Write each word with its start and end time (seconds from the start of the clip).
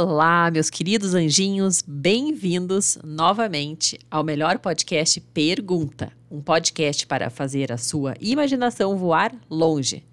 Olá, 0.00 0.48
meus 0.48 0.70
queridos 0.70 1.12
anjinhos, 1.12 1.82
bem-vindos 1.84 2.96
novamente 3.02 3.98
ao 4.08 4.22
melhor 4.22 4.60
podcast 4.60 5.20
Pergunta, 5.20 6.12
um 6.30 6.40
podcast 6.40 7.04
para 7.04 7.28
fazer 7.30 7.72
a 7.72 7.76
sua 7.76 8.14
imaginação 8.20 8.96
voar 8.96 9.34
longe. 9.50 10.04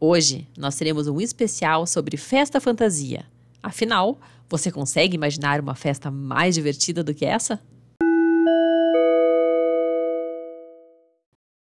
Hoje 0.00 0.48
nós 0.56 0.74
teremos 0.76 1.06
um 1.06 1.20
especial 1.20 1.86
sobre 1.86 2.16
festa 2.16 2.58
fantasia. 2.62 3.26
Afinal, 3.62 4.18
você 4.48 4.72
consegue 4.72 5.16
imaginar 5.16 5.60
uma 5.60 5.74
festa 5.74 6.10
mais 6.10 6.54
divertida 6.54 7.04
do 7.04 7.12
que 7.12 7.26
essa? 7.26 7.60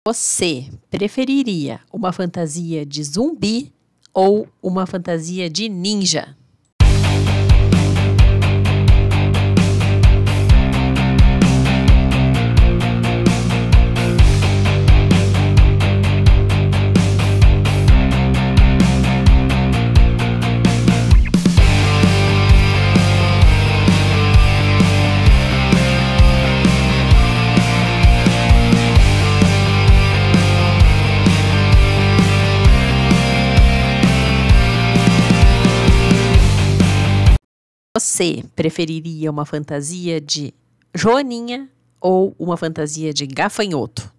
Você 0.07 0.69
preferiria 0.91 1.81
uma 1.91 2.13
fantasia 2.13 2.85
de 2.85 3.03
zumbi 3.03 3.73
ou 4.13 4.47
uma 4.63 4.85
fantasia 4.85 5.49
de 5.49 5.71
ninja? 5.71 6.37
Você 37.99 38.45
preferiria 38.55 39.31
uma 39.31 39.47
fantasia 39.47 40.21
de 40.21 40.53
Joaninha 40.95 41.67
ou 41.99 42.37
uma 42.39 42.55
fantasia 42.55 43.11
de 43.11 43.27
gafanhoto? 43.27 44.13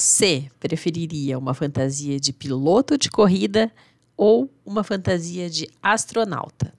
Você 0.00 0.48
preferiria 0.58 1.38
uma 1.38 1.52
fantasia 1.52 2.18
de 2.18 2.32
piloto 2.32 2.96
de 2.96 3.10
corrida 3.10 3.70
ou 4.16 4.50
uma 4.64 4.82
fantasia 4.82 5.50
de 5.50 5.68
astronauta? 5.82 6.72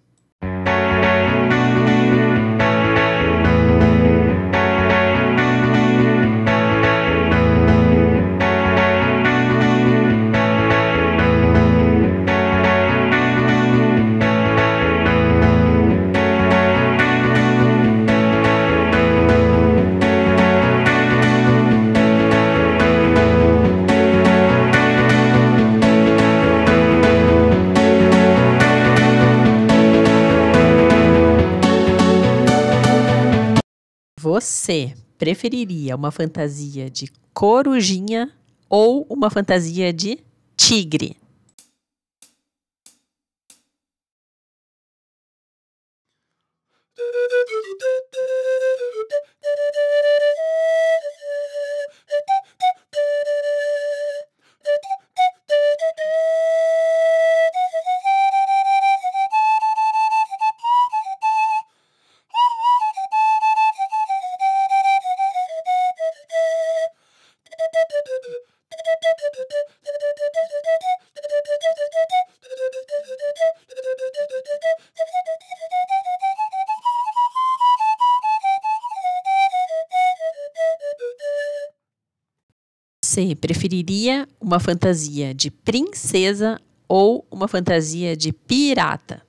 Você 34.32 34.96
preferiria 35.18 35.94
uma 35.94 36.10
fantasia 36.10 36.90
de 36.90 37.12
corujinha 37.34 38.32
ou 38.70 39.06
uma 39.10 39.30
fantasia 39.30 39.92
de 39.92 40.20
tigre? 40.56 41.18
Você 83.12 83.36
preferiria 83.36 84.26
uma 84.40 84.58
fantasia 84.58 85.34
de 85.34 85.52
princesa 85.52 86.58
ou 86.88 87.28
uma 87.30 87.46
fantasia 87.46 88.16
de 88.16 88.32
pirata? 88.32 89.22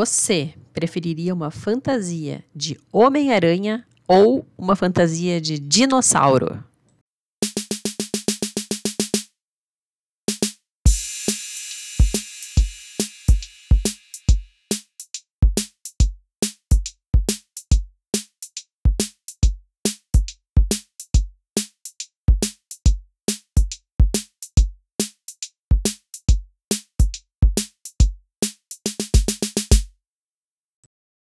Você 0.00 0.54
preferiria 0.72 1.34
uma 1.34 1.50
fantasia 1.50 2.42
de 2.56 2.80
Homem-Aranha 2.90 3.84
ou 4.08 4.46
uma 4.56 4.74
fantasia 4.74 5.38
de 5.38 5.58
dinossauro? 5.58 6.64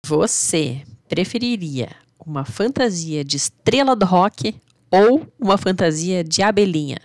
Você 0.07 0.83
preferiria 1.09 1.89
uma 2.25 2.45
fantasia 2.45 3.25
de 3.25 3.36
estrela 3.36 3.94
do 3.94 4.06
rock 4.06 4.56
ou 4.89 5.27
uma 5.38 5.57
fantasia 5.57 6.24
de 6.24 6.42
abelhinha? 6.42 6.98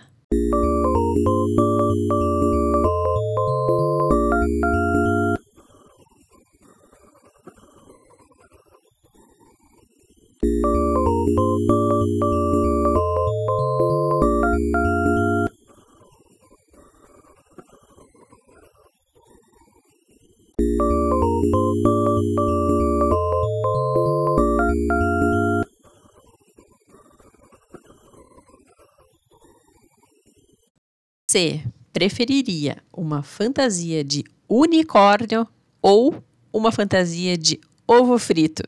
Você 31.33 31.63
preferiria 31.91 32.77
uma 32.95 33.23
fantasia 33.23 34.03
de 34.03 34.23
unicórnio 34.47 35.47
ou 35.81 36.23
uma 36.53 36.71
fantasia 36.71 37.35
de 37.35 37.59
ovo 37.87 38.19
frito? 38.19 38.61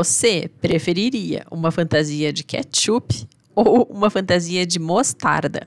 Você 0.00 0.50
preferiria 0.62 1.44
uma 1.50 1.70
fantasia 1.70 2.32
de 2.32 2.42
ketchup 2.42 3.28
ou 3.54 3.82
uma 3.82 4.08
fantasia 4.08 4.64
de 4.64 4.78
mostarda? 4.78 5.66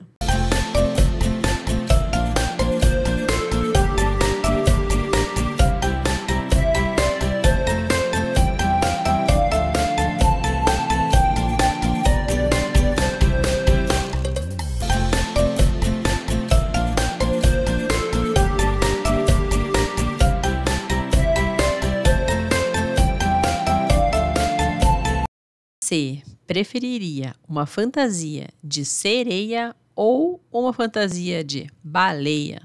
Preferiria 26.46 27.34
uma 27.48 27.66
fantasia 27.66 28.48
de 28.62 28.84
sereia 28.84 29.74
ou 29.94 30.40
uma 30.52 30.72
fantasia 30.72 31.42
de 31.42 31.68
baleia? 31.82 32.62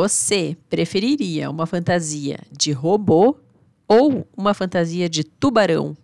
Você 0.00 0.56
preferiria 0.70 1.50
uma 1.50 1.66
fantasia 1.66 2.38
de 2.50 2.72
robô 2.72 3.36
ou 3.86 4.26
uma 4.34 4.54
fantasia 4.54 5.10
de 5.10 5.22
tubarão? 5.22 5.94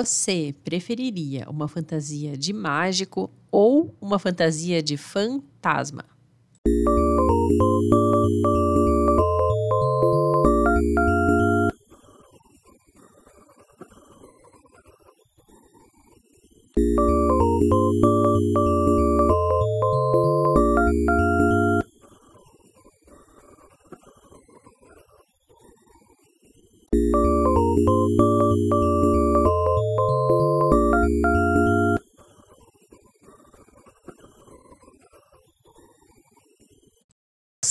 Você 0.00 0.54
preferiria 0.64 1.44
uma 1.50 1.68
fantasia 1.68 2.34
de 2.34 2.54
mágico 2.54 3.30
ou 3.52 3.94
uma 4.00 4.18
fantasia 4.18 4.82
de 4.82 4.96
fantasma? 4.96 6.06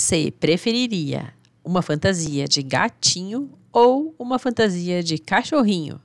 Você 0.10 0.32
preferiria 0.32 1.32
uma 1.64 1.84
fantasia 1.84 2.48
de 2.48 2.64
gatinho 2.64 3.52
ou 3.72 4.16
uma 4.18 4.40
fantasia 4.40 5.04
de 5.04 5.20
cachorrinho? 5.20 6.02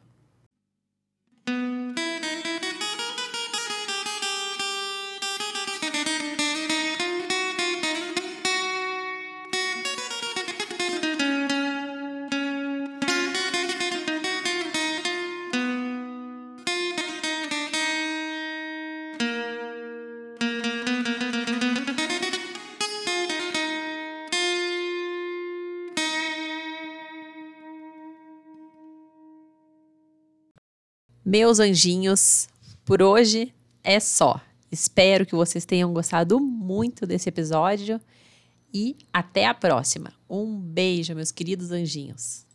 Meus 31.36 31.58
anjinhos, 31.58 32.48
por 32.84 33.02
hoje 33.02 33.52
é 33.82 33.98
só. 33.98 34.40
Espero 34.70 35.26
que 35.26 35.34
vocês 35.34 35.64
tenham 35.64 35.92
gostado 35.92 36.38
muito 36.38 37.08
desse 37.08 37.28
episódio 37.28 38.00
e 38.72 38.96
até 39.12 39.44
a 39.44 39.52
próxima. 39.52 40.12
Um 40.30 40.56
beijo, 40.56 41.12
meus 41.12 41.32
queridos 41.32 41.72
anjinhos. 41.72 42.46